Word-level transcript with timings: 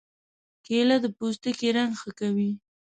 کېله 0.65 0.95
د 1.03 1.05
پوستکي 1.17 1.67
رنګ 1.77 1.91
ښه 2.01 2.11
کوي. 2.19 2.51